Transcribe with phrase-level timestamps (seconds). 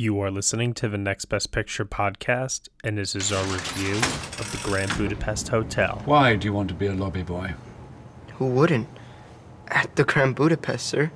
[0.00, 4.48] You are listening to the Next Best Picture podcast, and this is our review of
[4.52, 6.00] the Grand Budapest Hotel.
[6.04, 7.54] Why do you want to be a lobby boy?
[8.34, 8.86] Who wouldn't?
[9.66, 11.10] At the Grand Budapest, sir.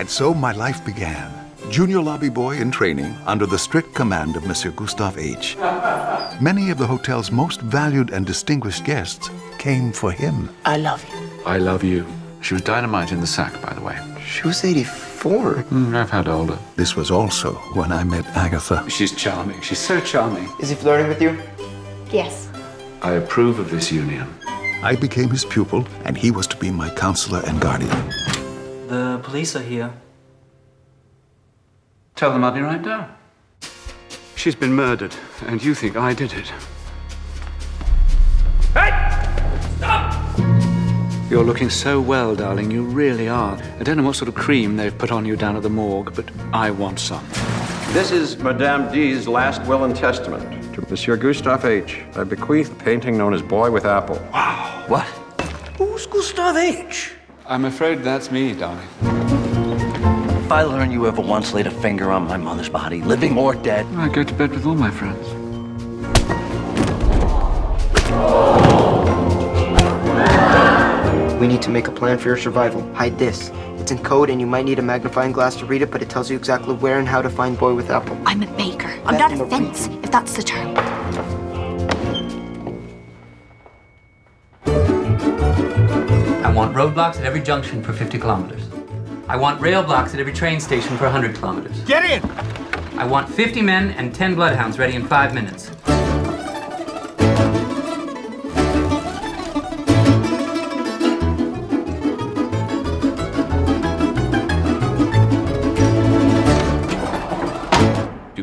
[0.00, 1.32] And so my life began.
[1.70, 5.56] Junior lobby boy in training under the strict command of Monsieur Gustave H.
[6.40, 10.52] Many of the hotel's most valued and distinguished guests came for him.
[10.64, 11.42] I love you.
[11.46, 12.04] I love you.
[12.40, 13.96] She was dynamite in the sack, by the way.
[14.26, 15.07] She was 84.
[15.22, 16.58] Mm, I've had older.
[16.76, 18.88] This was also when I met Agatha.
[18.88, 19.60] She's charming.
[19.60, 20.48] She's so charming.
[20.60, 21.36] Is he flirting with you?
[22.10, 22.48] Yes.
[23.02, 24.32] I approve of this union.
[24.82, 27.90] I became his pupil, and he was to be my counselor and guardian.
[28.88, 29.92] The police are here.
[32.14, 33.14] Tell them I'll be right down.
[34.36, 35.14] She's been murdered,
[35.46, 36.52] and you think I did it.
[41.30, 42.70] You're looking so well, darling.
[42.70, 43.58] You really are.
[43.78, 46.14] I don't know what sort of cream they've put on you down at the morgue,
[46.14, 47.22] but I want some.
[47.92, 50.74] This is Madame D's last will and testament.
[50.74, 52.02] To Monsieur Gustave H.
[52.14, 54.16] I bequeath the painting known as Boy with Apple.
[54.32, 54.84] Wow.
[54.88, 55.04] What?
[55.76, 57.12] Who's Gustave H?
[57.44, 58.88] I'm afraid that's me, darling.
[59.02, 63.54] If I learn you ever once laid a finger on my mother's body, living or
[63.54, 65.37] dead, I go to bed with all my friends.
[71.38, 72.82] We need to make a plan for your survival.
[72.94, 73.52] Hide this.
[73.76, 76.10] It's in code and you might need a magnifying glass to read it, but it
[76.10, 78.18] tells you exactly where and how to find Boy with Apple.
[78.26, 78.88] I'm a baker.
[79.04, 80.76] I'm not a fence, if that's the term.
[86.44, 88.68] I want roadblocks at every junction for 50 kilometers.
[89.28, 91.80] I want rail blocks at every train station for 100 kilometers.
[91.84, 92.28] Get in!
[92.98, 95.70] I want 50 men and 10 bloodhounds ready in five minutes.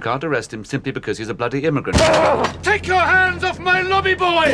[0.05, 1.97] Can't arrest him simply because he's a bloody immigrant.
[2.63, 4.53] Take your hands off my lobby boy!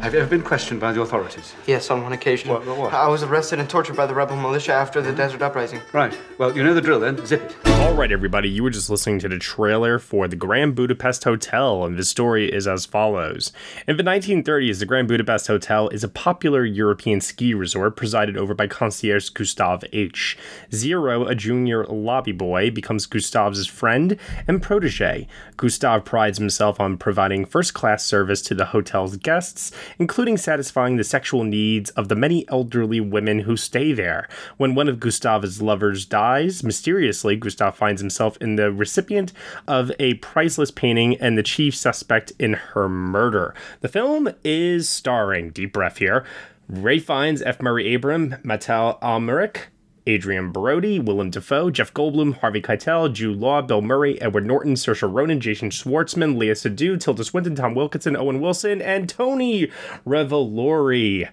[0.00, 1.54] Have you ever been questioned by the authorities?
[1.66, 2.50] Yes, on one occasion.
[2.50, 2.94] What- what- what?
[2.94, 5.16] I was arrested and tortured by the rebel militia after the hmm?
[5.16, 5.80] desert uprising.
[5.92, 6.16] Right.
[6.38, 7.26] Well, you know the drill then.
[7.26, 7.73] Zip it.
[7.74, 11.84] All right, everybody, you were just listening to the trailer for the Grand Budapest Hotel,
[11.84, 13.52] and the story is as follows.
[13.86, 18.54] In the 1930s, the Grand Budapest Hotel is a popular European ski resort presided over
[18.54, 20.36] by concierge Gustave H.
[20.72, 24.18] Zero, a junior lobby boy, becomes Gustave's friend
[24.48, 25.28] and protege.
[25.56, 31.04] Gustave prides himself on providing first class service to the hotel's guests, including satisfying the
[31.04, 34.28] sexual needs of the many elderly women who stay there.
[34.56, 37.36] When one of Gustave's lovers dies, mysteriously,
[37.70, 39.32] Finds himself in the recipient
[39.66, 43.54] of a priceless painting and the chief suspect in her murder.
[43.80, 46.24] The film is starring, deep breath here,
[46.68, 47.60] Ralph Fiennes, F.
[47.60, 49.66] Murray Abraham, Mathieu Amalric,
[50.06, 55.10] Adrien Brody, Willem Dafoe, Jeff Goldblum, Harvey Keitel, Jude Law, Bill Murray, Edward Norton, Saoirse
[55.10, 59.68] Ronan, Jason Schwartzman, Léa Seydoux, Tilda Swinton, Tom Wilkinson, Owen Wilson, and Tony
[60.06, 61.30] Revolori.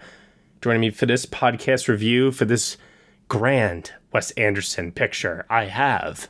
[0.61, 2.77] Joining me for this podcast review for this
[3.31, 6.27] grand Wes Anderson picture, I have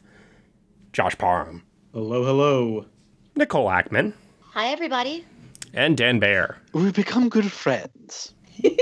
[0.93, 1.63] Josh Parham,
[1.93, 2.85] Hello, hello.
[3.35, 4.13] Nicole Ackman,
[4.53, 5.25] Hi, everybody.
[5.73, 6.57] and Dan Bayer.
[6.73, 8.35] We've become good friends.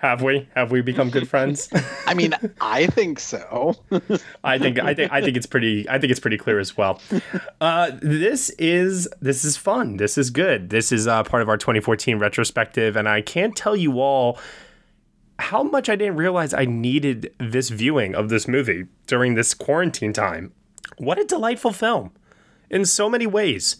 [0.00, 0.48] Have we?
[0.54, 1.68] Have we become good friends?
[2.06, 3.74] I mean, I think so.
[4.44, 7.00] I think I think I think it's pretty I think it's pretty clear as well.
[7.60, 9.96] Uh, this is this is fun.
[9.96, 10.68] This is good.
[10.70, 14.38] This is uh, part of our 2014 retrospective, and I can't tell you all
[15.38, 20.12] how much I didn't realize I needed this viewing of this movie during this quarantine
[20.12, 20.52] time.
[20.98, 22.12] What a delightful film
[22.70, 23.76] in so many ways.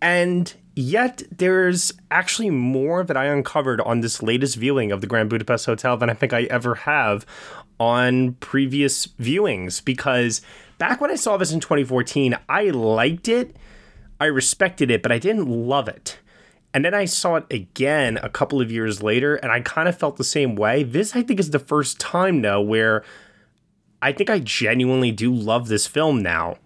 [0.00, 5.30] And yet, there's actually more that I uncovered on this latest viewing of the Grand
[5.30, 7.26] Budapest Hotel than I think I ever have
[7.80, 9.84] on previous viewings.
[9.84, 10.40] Because
[10.78, 13.56] back when I saw this in 2014, I liked it,
[14.20, 16.18] I respected it, but I didn't love it.
[16.74, 19.98] And then I saw it again a couple of years later, and I kind of
[19.98, 20.82] felt the same way.
[20.82, 23.04] This, I think, is the first time, though, where
[24.02, 26.56] I think I genuinely do love this film now.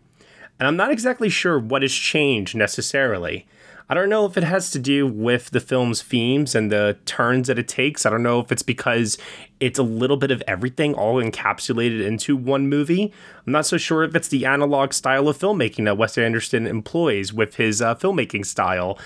[0.59, 3.47] And I'm not exactly sure what has changed necessarily.
[3.88, 7.49] I don't know if it has to do with the film's themes and the turns
[7.49, 8.06] that it takes.
[8.06, 9.19] I don't know if it's because
[9.61, 13.12] it's a little bit of everything all encapsulated into one movie.
[13.47, 17.32] I'm not so sure if it's the analog style of filmmaking that Wes Anderson employs
[17.32, 18.99] with his uh, filmmaking style.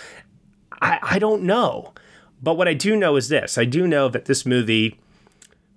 [0.80, 1.92] I, I don't know.
[2.42, 4.98] But what I do know is this I do know that this movie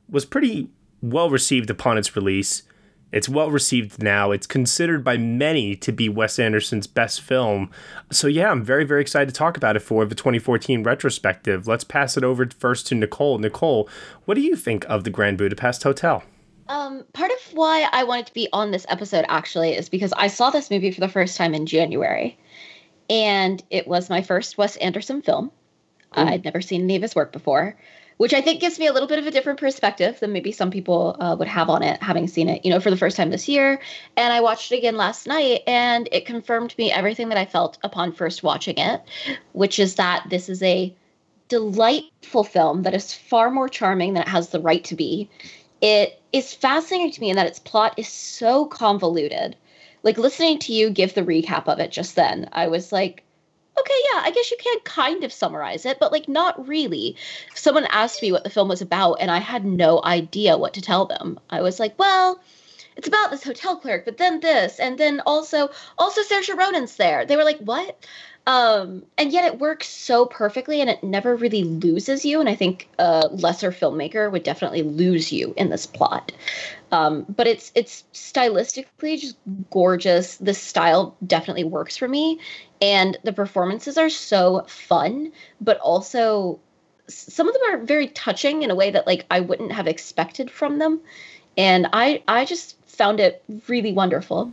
[0.10, 0.70] was pretty
[1.02, 2.64] well received upon its release.
[3.12, 4.32] It's well received now.
[4.32, 7.72] It's considered by many to be Wes Anderson's best film.
[8.12, 11.68] So, yeah, I'm very, very excited to talk about it for the 2014 retrospective.
[11.68, 13.40] Let's pass it over first to Nicole.
[13.40, 13.90] Nicole,
[14.26, 16.24] what do you think of the Grand Budapest Hotel?
[16.68, 20.28] Um, part of why I wanted to be on this episode actually is because I
[20.28, 22.38] saw this movie for the first time in January,
[23.10, 25.52] and it was my first Wes Anderson film.
[26.14, 27.76] I'd never seen any of his work before,
[28.18, 30.72] which I think gives me a little bit of a different perspective than maybe some
[30.72, 33.30] people uh, would have on it, having seen it, you know, for the first time
[33.30, 33.80] this year.
[34.18, 37.78] And I watched it again last night, and it confirmed me everything that I felt
[37.84, 39.02] upon first watching it,
[39.54, 40.94] which is that this is a
[41.48, 45.30] delightful film that is far more charming than it has the right to be.
[45.82, 49.56] It is fascinating to me in that its plot is so convoluted.
[50.04, 53.24] Like listening to you give the recap of it just then, I was like,
[53.80, 57.16] okay, yeah, I guess you can kind of summarize it, but like not really.
[57.56, 60.82] Someone asked me what the film was about, and I had no idea what to
[60.82, 61.40] tell them.
[61.50, 62.40] I was like, well,
[62.96, 67.26] it's about this hotel clerk, but then this, and then also also Saoirse Ronan's there.
[67.26, 68.06] They were like, what?
[68.48, 72.40] Um, and yet it works so perfectly, and it never really loses you.
[72.40, 76.32] And I think a lesser filmmaker would definitely lose you in this plot.
[76.92, 79.38] Um, but it's it's stylistically just
[79.70, 80.38] gorgeous.
[80.38, 82.40] The style definitely works for me,
[82.82, 85.32] and the performances are so fun,
[85.62, 86.60] but also
[87.08, 90.50] some of them are very touching in a way that like I wouldn't have expected
[90.50, 91.00] from them.
[91.58, 94.52] And I I just found it really wonderful.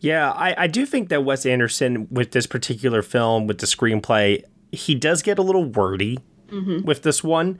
[0.00, 4.42] Yeah, I, I do think that Wes Anderson, with this particular film, with the screenplay,
[4.72, 6.84] he does get a little wordy Mhm.
[6.84, 7.58] with this one.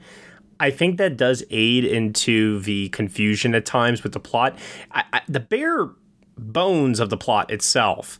[0.59, 4.57] I think that does aid into the confusion at times with the plot.
[4.91, 5.89] I, I, the bare
[6.37, 8.19] bones of the plot itself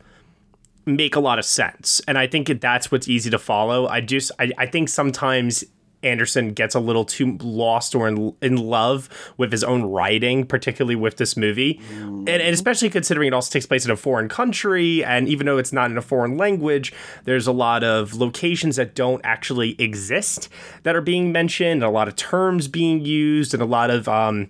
[0.86, 3.88] make a lot of sense, and I think that's what's easy to follow.
[3.88, 5.64] I just, I, I think sometimes
[6.04, 10.96] Anderson gets a little too lost or in, in love with his own writing, particularly
[10.96, 11.82] with this movie.
[11.92, 15.04] And, and especially considering it also takes place in a foreign country.
[15.04, 16.94] And even though it's not in a foreign language,
[17.26, 20.50] there's a lot of locations that don't actually exist
[20.84, 24.50] that are being mentioned, a lot of terms being used, and a lot of, um,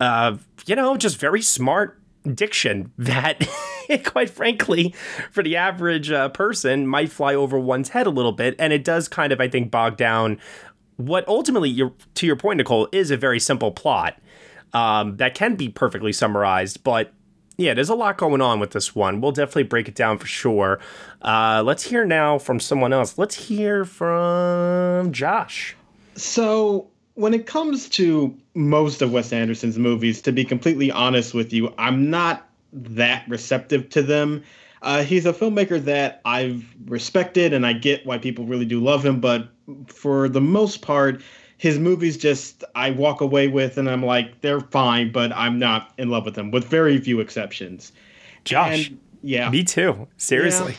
[0.00, 0.36] uh,
[0.66, 1.98] you know, just very smart
[2.32, 3.46] diction that,
[4.04, 4.94] quite frankly,
[5.30, 8.54] for the average uh, person might fly over one's head a little bit.
[8.58, 10.38] And it does kind of, I think, bog down
[10.96, 14.18] what ultimately, your, to your point, Nicole, is a very simple plot
[14.72, 16.82] um, that can be perfectly summarized.
[16.84, 17.12] But
[17.56, 19.20] yeah, there's a lot going on with this one.
[19.20, 20.80] We'll definitely break it down for sure.
[21.22, 23.16] Uh, let's hear now from someone else.
[23.16, 25.76] Let's hear from Josh.
[26.16, 31.52] So, when it comes to most of Wes Anderson's movies, to be completely honest with
[31.52, 34.42] you, I'm not that receptive to them.
[34.82, 39.06] Uh, he's a filmmaker that I've respected, and I get why people really do love
[39.06, 39.20] him.
[39.20, 39.48] But
[39.86, 41.22] for the most part,
[41.56, 45.92] his movies just I walk away with, and I'm like, they're fine, but I'm not
[45.98, 47.92] in love with them, with very few exceptions.
[48.44, 50.06] Josh, And, yeah, me too.
[50.16, 50.76] Seriously.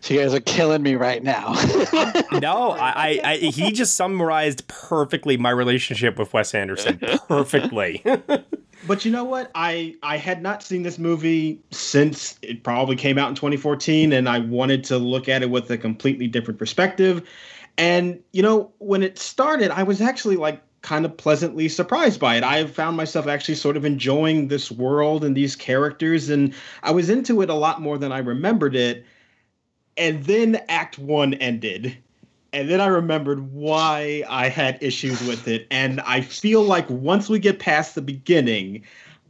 [0.00, 1.54] So you guys are killing me right now.
[2.40, 7.00] no, I, I, I, he just summarized perfectly my relationship with Wes Anderson.
[7.28, 8.04] Perfectly.
[8.86, 9.50] But you know what?
[9.56, 14.28] I I had not seen this movie since it probably came out in 2014 and
[14.28, 17.26] I wanted to look at it with a completely different perspective.
[17.78, 22.36] And you know, when it started, I was actually like kind of pleasantly surprised by
[22.36, 22.44] it.
[22.44, 27.10] I found myself actually sort of enjoying this world and these characters and I was
[27.10, 29.04] into it a lot more than I remembered it.
[29.96, 31.96] And then act 1 ended.
[32.52, 35.66] And then I remembered why I had issues with it.
[35.70, 38.82] And I feel like once we get past the beginning,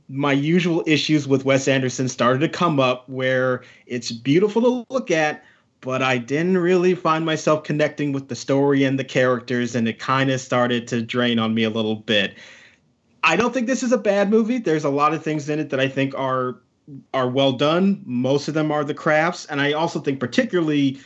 [0.08, 5.10] my usual issues with Wes Anderson started to come up where it's beautiful to look
[5.10, 5.42] at,
[5.86, 10.00] but I didn't really find myself connecting with the story and the characters, and it
[10.00, 12.34] kind of started to drain on me a little bit.
[13.22, 14.58] I don't think this is a bad movie.
[14.58, 16.56] There's a lot of things in it that I think are
[17.14, 18.02] are well done.
[18.04, 20.98] Most of them are the crafts, and I also think particularly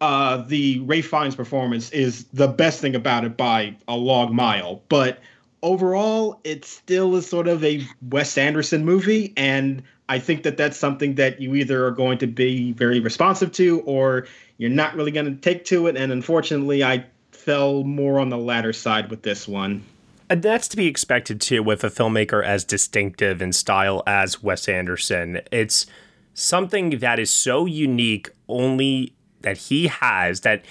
[0.00, 4.82] uh, the Ralph Fiennes performance is the best thing about it by a long mile.
[4.88, 5.20] But
[5.62, 10.76] overall, it still is sort of a Wes Anderson movie, and I think that that's
[10.76, 15.10] something that you either are going to be very responsive to, or you're not really
[15.10, 15.96] going to take to it.
[15.96, 19.84] And unfortunately, I fell more on the latter side with this one.
[20.30, 24.68] And that's to be expected too with a filmmaker as distinctive in style as Wes
[24.68, 25.40] Anderson.
[25.50, 25.86] It's
[26.34, 30.64] something that is so unique only that he has that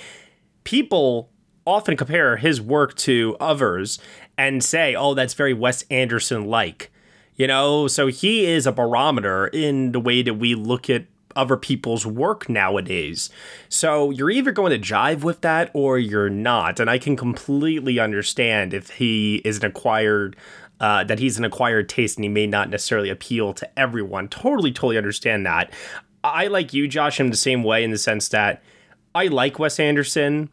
[0.63, 1.29] people
[1.65, 3.99] often compare his work to others
[4.37, 6.91] and say, oh, that's very Wes Anderson like.
[7.37, 11.55] You know, so he is a barometer in the way that we look at other
[11.55, 13.29] people's work nowadays.
[13.69, 16.79] So you're either going to jive with that or you're not.
[16.79, 20.35] And I can completely understand if he is an acquired
[20.79, 24.27] uh, that he's an acquired taste and he may not necessarily appeal to everyone.
[24.27, 25.71] Totally, totally understand that.
[26.23, 28.61] I like you, Josh, in the same way in the sense that
[29.15, 30.49] I like Wes Anderson.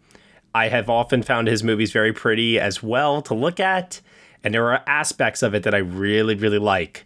[0.55, 4.01] I have often found his movies very pretty as well to look at,
[4.45, 7.05] and there are aspects of it that I really, really like.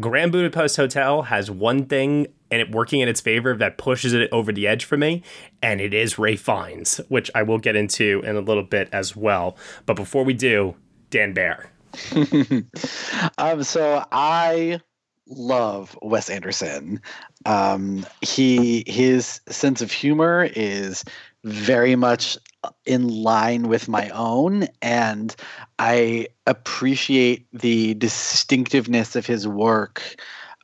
[0.00, 4.28] Grand Budapest Hotel has one thing and it working in its favor that pushes it
[4.30, 5.22] over the edge for me,
[5.62, 9.16] and it is Ralph Fiennes, which I will get into in a little bit as
[9.16, 9.56] well.
[9.86, 10.76] But before we do,
[11.08, 11.70] Dan Bayer.
[13.38, 14.80] um, so I
[15.28, 17.00] love Wes Anderson.
[17.46, 21.04] Um, he his sense of humor is
[21.44, 22.36] very much
[22.84, 25.34] in line with my own, and
[25.78, 30.02] I appreciate the distinctiveness of his work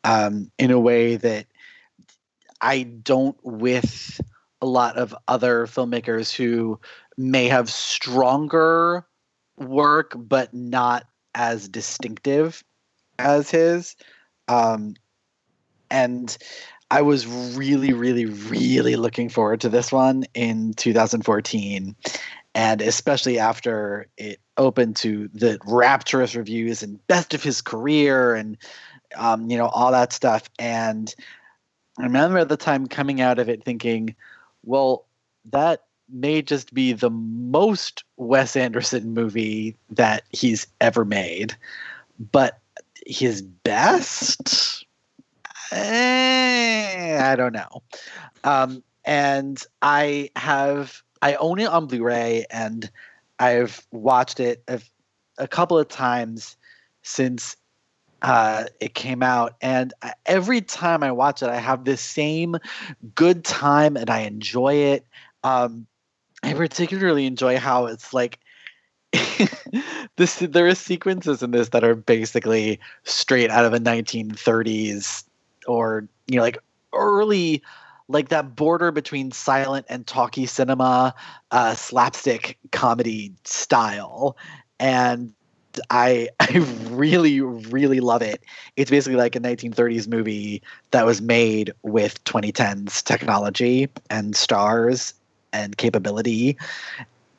[0.05, 1.47] um, in a way that
[2.61, 4.21] I don't with
[4.61, 6.81] a lot of other filmmakers who
[7.17, 9.07] may have stronger
[9.57, 12.65] work but not as distinctive
[13.19, 13.97] as his.
[14.49, 14.95] Um,
[15.91, 16.37] and
[16.91, 21.95] I was really, really, really looking forward to this one in 2014.
[22.55, 28.57] And especially after it opened to the rapturous reviews and best of his career and,
[29.17, 30.49] um, you know, all that stuff.
[30.59, 31.15] And
[31.99, 34.17] I remember at the time coming out of it thinking,
[34.65, 35.07] well,
[35.51, 41.55] that may just be the most Wes Anderson movie that he's ever made.
[42.19, 42.59] But
[43.07, 44.78] his best?
[45.73, 47.83] Eh, I don't know.
[48.45, 52.91] Um, and I have, I own it on Blu ray and
[53.39, 54.81] I've watched it a,
[55.39, 56.57] a couple of times
[57.03, 57.57] since
[58.23, 59.95] uh, it came out, and
[60.27, 62.57] every time I watch it, I have this same
[63.15, 65.07] good time, and I enjoy it.
[65.45, 65.87] Um,
[66.43, 68.41] I particularly enjoy how it's like
[70.17, 70.37] this.
[70.41, 75.28] There are sequences in this that are basically straight out of a 1930s
[75.69, 76.59] or you know like
[76.95, 77.63] early
[78.09, 81.15] like that border between silent and talkie cinema
[81.51, 84.37] uh, slapstick comedy style
[84.81, 85.33] and
[85.91, 86.59] I I
[86.89, 88.43] really really love it.
[88.77, 95.15] It's basically like a 1930s movie that was made with 2010s technology and stars
[95.53, 96.57] and capability.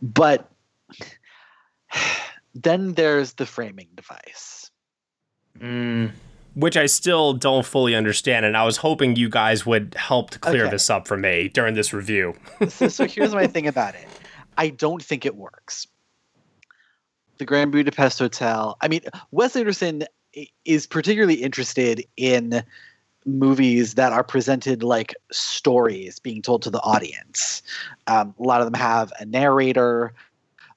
[0.01, 0.49] But
[2.55, 4.71] then there's the framing device.
[5.59, 6.11] Mm,
[6.55, 10.39] which I still don't fully understand, and I was hoping you guys would help to
[10.39, 10.71] clear okay.
[10.71, 12.35] this up for me during this review.
[12.67, 14.07] so, so here's my thing about it.
[14.57, 15.87] I don't think it works
[17.39, 18.77] the Grand Budapest Hotel.
[18.81, 19.01] I mean,
[19.31, 20.03] Wes Anderson
[20.65, 22.61] is particularly interested in
[23.25, 27.63] movies that are presented like stories being told to the audience.
[28.07, 30.13] Um, a lot of them have a narrator.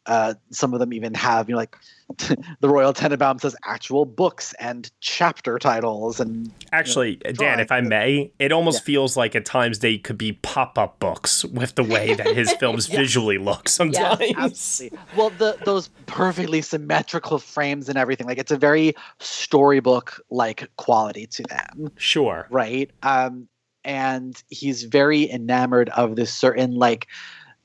[0.06, 1.76] Uh, some of them even have, you know, like
[2.60, 7.70] the Royal Tenenbaum says actual books and chapter titles and actually you know, Dan if
[7.70, 8.84] I may it almost yeah.
[8.84, 12.88] feels like at times they could be pop-up books with the way that his films
[12.88, 12.98] yes.
[12.98, 14.20] visually look sometimes.
[14.20, 14.82] yes,
[15.16, 21.26] well the those perfectly symmetrical frames and everything like it's a very storybook like quality
[21.26, 21.90] to them.
[21.96, 22.46] Sure.
[22.50, 22.90] Right?
[23.02, 23.48] Um
[23.84, 27.08] and he's very enamored of this certain like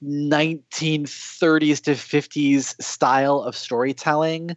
[0.03, 4.55] 1930s to 50s style of storytelling.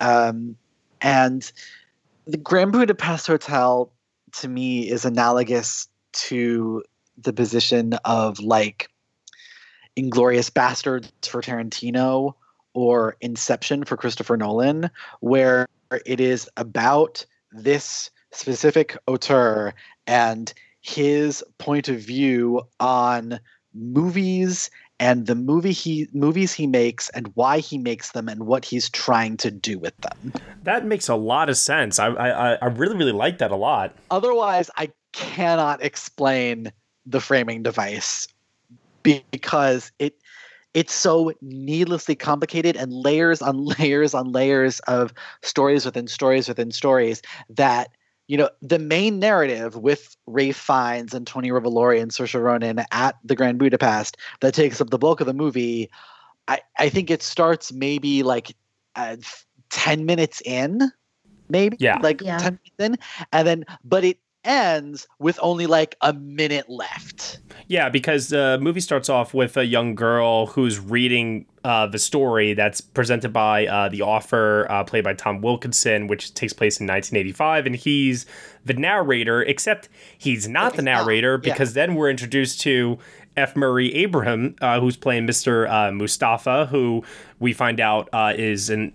[0.00, 0.56] Um,
[1.00, 1.50] and
[2.26, 3.92] the Grand Budapest Hotel
[4.32, 6.82] to me is analogous to
[7.18, 8.88] the position of like
[9.96, 12.34] Inglourious Basterds for Tarantino
[12.74, 14.90] or Inception for Christopher Nolan,
[15.20, 15.66] where
[16.04, 19.72] it is about this specific auteur
[20.06, 20.52] and
[20.82, 23.40] his point of view on
[23.76, 28.64] movies and the movie he movies he makes and why he makes them and what
[28.64, 30.32] he's trying to do with them.
[30.64, 31.98] That makes a lot of sense.
[31.98, 33.94] I I, I really really like that a lot.
[34.10, 36.72] Otherwise, I cannot explain
[37.04, 38.26] the framing device
[39.02, 40.14] because it
[40.74, 46.70] it's so needlessly complicated and layers on layers on layers of stories within stories within
[46.70, 47.90] stories that
[48.28, 53.16] you know, the main narrative with Ralph Fiennes and Tony Revolori and Saoirse Ronan at
[53.24, 55.90] the Grand Budapest that takes up the bulk of the movie,
[56.48, 58.54] I, I think it starts maybe like
[58.96, 59.16] uh,
[59.70, 60.90] 10 minutes in,
[61.48, 61.98] maybe yeah.
[62.02, 62.38] like yeah.
[62.38, 63.26] 10 minutes in.
[63.32, 67.40] And then, but it ends with only like a minute left.
[67.68, 72.54] Yeah, because the movie starts off with a young girl who's reading uh, the story
[72.54, 76.86] that's presented by uh, the author, uh, played by Tom Wilkinson, which takes place in
[76.86, 78.24] 1985, and he's
[78.64, 79.42] the narrator.
[79.42, 81.86] Except he's not the narrator because yeah.
[81.86, 82.98] then we're introduced to
[83.36, 83.56] F.
[83.56, 85.68] Murray Abraham, uh, who's playing Mr.
[85.68, 87.02] Uh, Mustafa, who
[87.40, 88.92] we find out uh, is an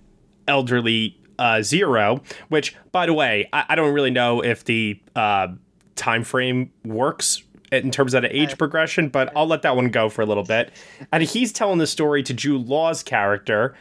[0.48, 5.50] elderly uh, Zero, which, by the way, I, I don't really know if the uh,
[5.96, 10.10] time frame works in terms of the age progression, but I'll let that one go
[10.10, 10.72] for a little bit.
[11.12, 13.75] And he's telling the story to Jude Law's character,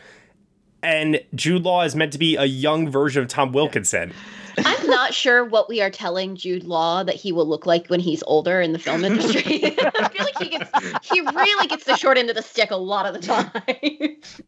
[0.82, 4.12] and Jude Law is meant to be a young version of Tom Wilkinson.
[4.58, 8.00] I'm not sure what we are telling Jude Law that he will look like when
[8.00, 9.42] he's older in the film industry.
[9.78, 10.70] I feel like he gets
[11.12, 13.50] he really gets the short end of the stick a lot of the time.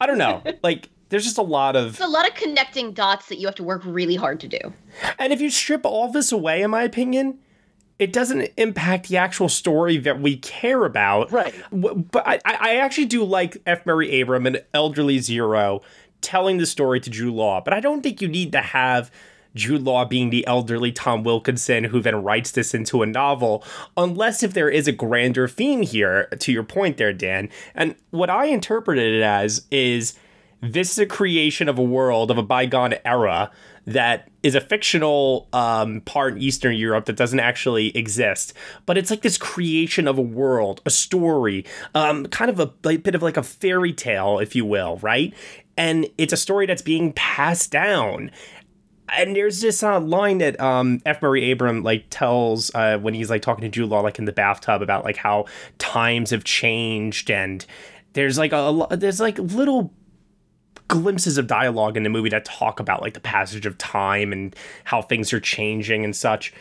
[0.00, 0.42] I don't know.
[0.62, 3.54] Like there's just a lot of It's a lot of connecting dots that you have
[3.56, 4.72] to work really hard to do.
[5.18, 7.38] And if you strip all this away, in my opinion,
[7.98, 11.30] it doesn't impact the actual story that we care about.
[11.30, 11.54] Right.
[11.70, 13.86] But I, I actually do like F.
[13.86, 15.82] Murray Abraham and Elderly Zero
[16.20, 19.10] telling the story to Jude Law, but I don't think you need to have
[19.54, 23.64] Jude Law being the elderly Tom Wilkinson who then writes this into a novel,
[23.96, 27.50] unless if there is a grander theme here, to your point there, Dan.
[27.74, 30.14] And what I interpreted it as is
[30.60, 33.50] this is a creation of a world of a bygone era
[33.84, 38.52] that is a fictional um, part in Eastern Europe that doesn't actually exist.
[38.86, 42.96] But it's like this creation of a world, a story, um, kind of a, a
[42.96, 45.34] bit of like a fairy tale, if you will, right?
[45.76, 48.30] And it's a story that's being passed down
[49.14, 51.20] and there's this uh, line that um, F.
[51.22, 54.32] Murray Abraham like tells uh, when he's like talking to Jude Law like in the
[54.32, 55.46] bathtub about like how
[55.78, 57.64] times have changed and
[58.14, 59.92] there's like a, a there's like little
[60.88, 64.54] glimpses of dialogue in the movie that talk about like the passage of time and
[64.84, 66.52] how things are changing and such.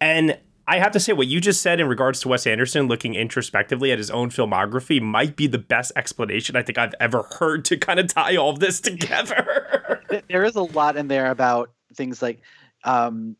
[0.00, 3.14] And I have to say, what you just said in regards to Wes Anderson looking
[3.14, 7.64] introspectively at his own filmography might be the best explanation I think I've ever heard
[7.66, 10.00] to kind of tie all of this together.
[10.28, 12.40] there is a lot in there about things like
[12.84, 13.36] um,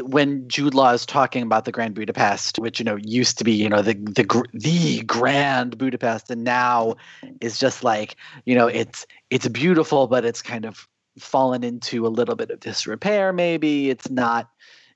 [0.00, 3.52] when Jude Law is talking about the Grand Budapest, which you know used to be
[3.52, 6.96] you know the the the Grand Budapest, and now
[7.40, 10.88] is just like you know it's it's beautiful, but it's kind of
[11.18, 13.32] fallen into a little bit of disrepair.
[13.32, 14.48] Maybe it's not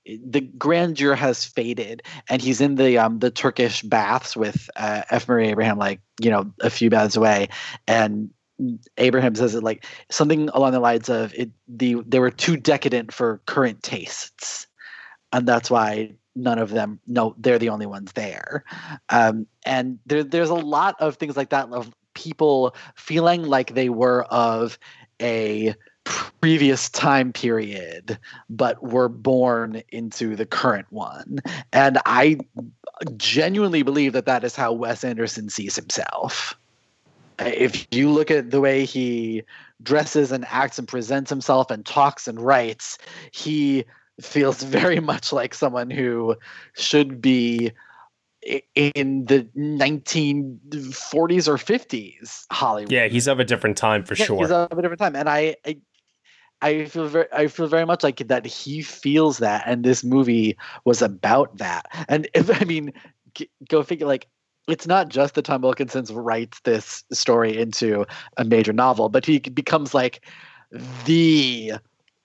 [0.07, 5.27] the grandeur has faded and he's in the um the turkish baths with uh, f
[5.27, 7.49] murray abraham like you know a few baths away
[7.89, 8.29] and
[8.99, 13.13] abraham says it like something along the lines of it the they were too decadent
[13.13, 14.67] for current tastes.
[15.33, 18.65] And that's why none of them no they're the only ones there.
[19.09, 23.89] Um and there there's a lot of things like that of people feeling like they
[23.89, 24.79] were of
[25.21, 28.19] a previous time period
[28.51, 31.39] but were born into the current one.
[31.73, 32.39] And i
[33.17, 36.55] genuinely believe that that is how wes anderson sees himself
[37.39, 39.43] if you look at the way he
[39.83, 42.99] dresses and acts and presents himself and talks and writes
[43.33, 43.85] he
[44.21, 46.37] feels very much like someone who
[46.75, 47.73] should be
[48.75, 52.93] in the 1940s or 50s Hollywood.
[52.93, 54.39] Yeah, he's of a different time for yeah, sure.
[54.39, 55.79] He's of a different time, and I, I,
[56.61, 60.57] I feel very, I feel very much like that he feels that, and this movie
[60.85, 61.87] was about that.
[62.09, 62.93] And if I mean,
[63.69, 64.29] go figure, like
[64.69, 69.39] it's not just that Tom Wilkinson writes this story into a major novel, but he
[69.39, 70.25] becomes like
[71.05, 71.73] the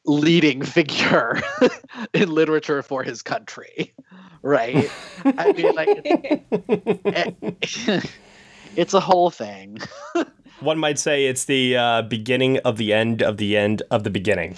[0.06, 1.42] leading figure
[2.14, 3.94] in literature for his country
[4.42, 4.90] right
[5.38, 5.90] i mean like
[7.62, 8.08] it's,
[8.76, 9.78] it's a whole thing
[10.62, 14.10] one might say it's the uh, beginning of the end of the end of the
[14.10, 14.56] beginning.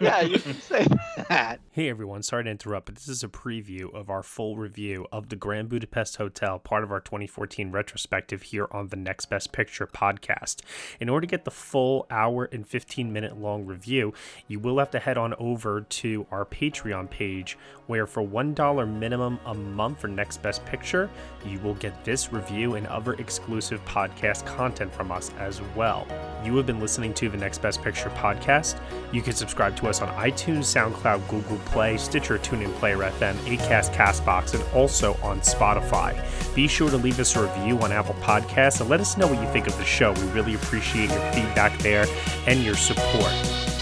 [0.00, 0.86] yeah, you can say
[1.28, 1.60] that.
[1.72, 5.28] Hey everyone, sorry to interrupt, but this is a preview of our full review of
[5.28, 9.88] the Grand Budapest Hotel, part of our 2014 retrospective here on the Next Best Picture
[9.88, 10.60] podcast.
[11.00, 14.14] In order to get the full hour and 15 minute long review,
[14.46, 19.40] you will have to head on over to our Patreon page, where for $1 minimum
[19.44, 21.10] a month for Next Best Picture,
[21.44, 26.06] you will get this review and other exclusive podcast content from us as well.
[26.44, 28.78] You have been listening to the Next Best Picture podcast.
[29.12, 33.94] You can subscribe to us on iTunes, SoundCloud, Google Play, Stitcher, TuneIn Player FM, Acast,
[33.94, 36.14] Castbox, and also on Spotify.
[36.54, 39.40] Be sure to leave us a review on Apple Podcasts and let us know what
[39.40, 40.12] you think of the show.
[40.12, 42.04] We really appreciate your feedback there
[42.46, 43.32] and your support.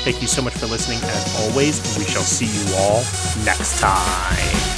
[0.04, 2.98] Thank you so much for listening as always, and we shall see you all
[3.44, 4.77] next time.